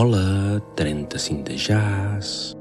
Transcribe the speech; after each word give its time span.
Hola, 0.00 0.62
35 0.76 1.42
de 1.42 1.56
jazz. 1.56 2.57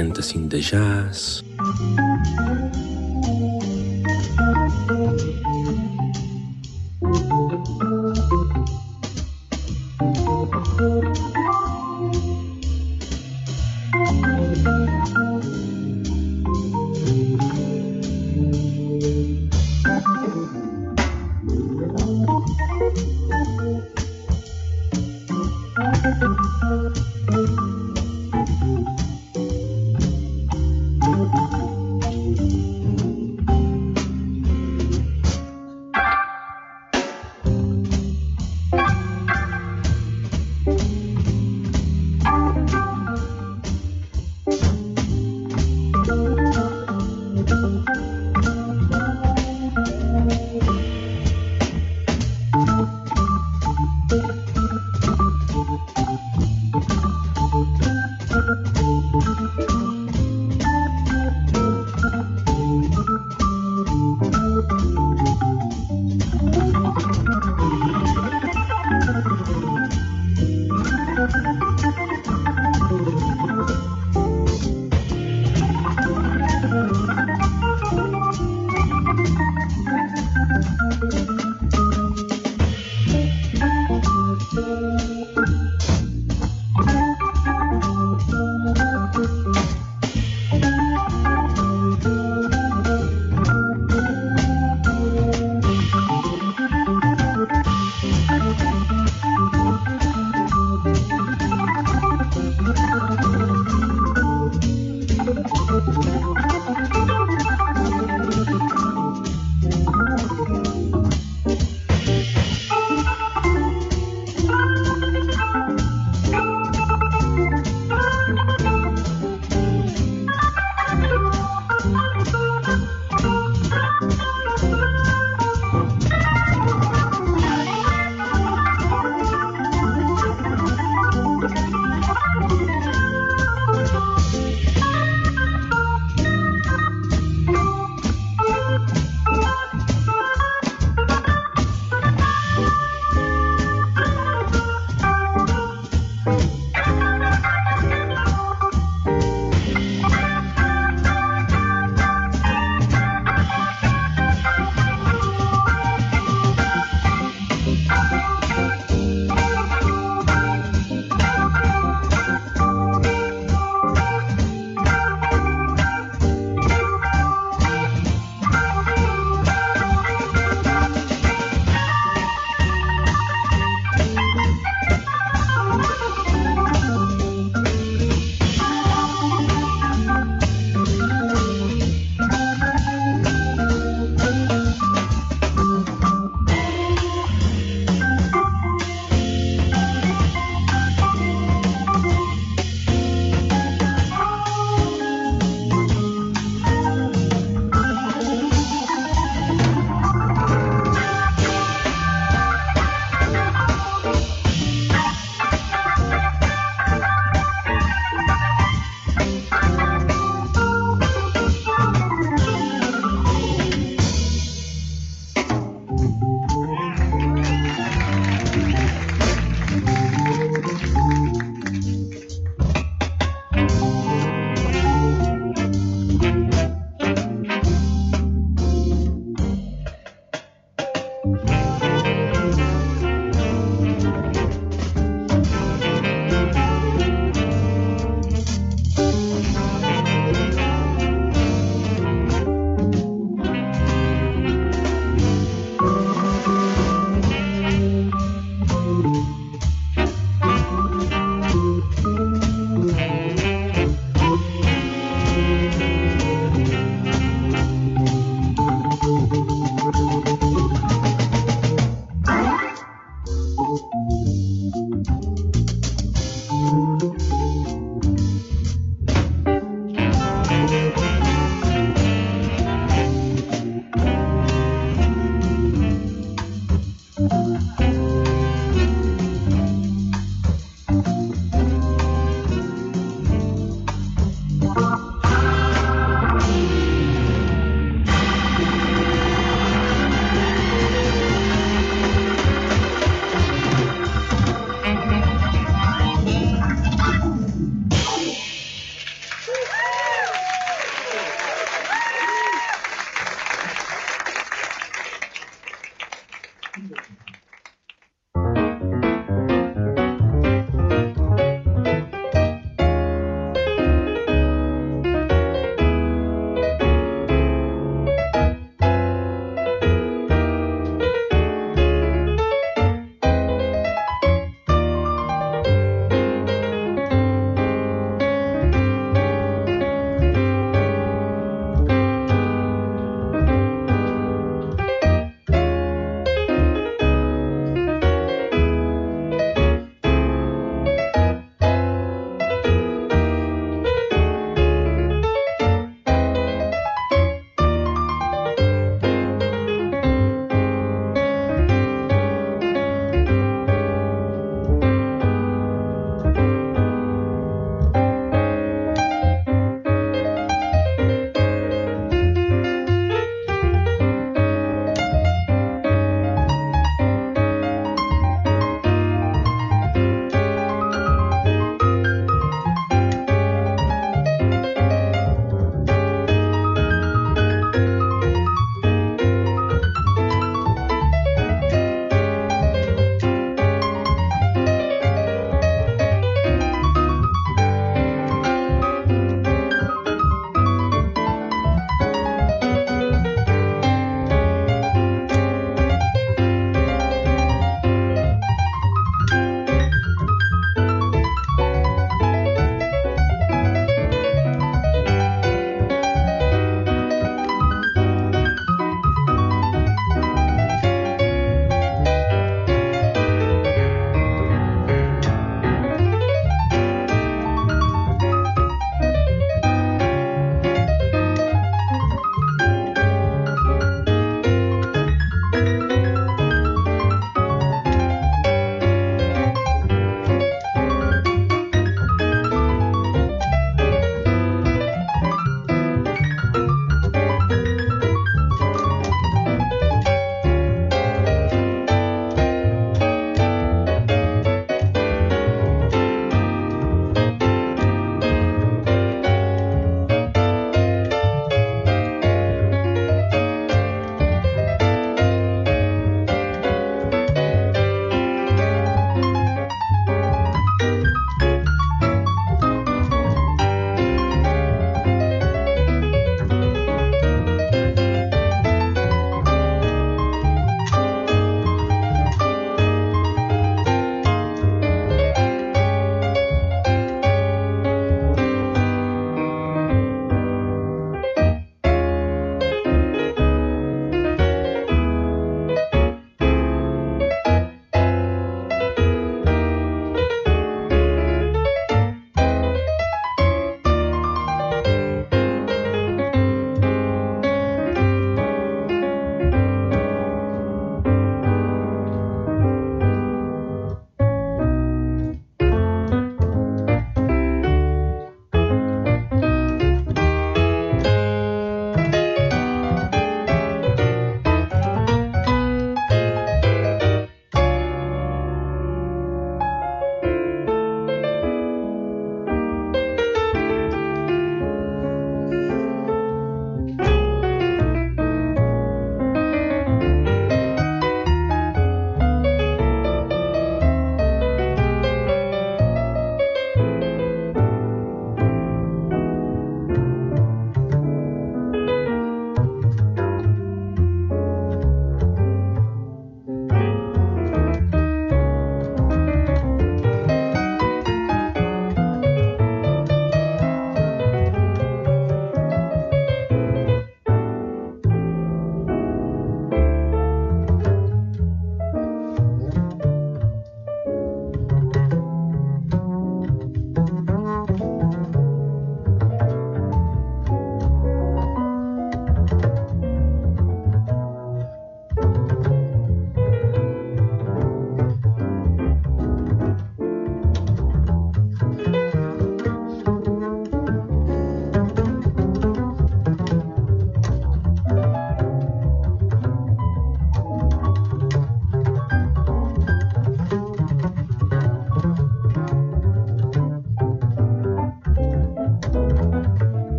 canta 0.00 0.20
assim 0.20 0.48
de 0.48 0.60
jazz. 0.60 1.44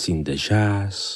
35 0.00 0.24
de 0.24 0.36
jazz, 0.36 1.09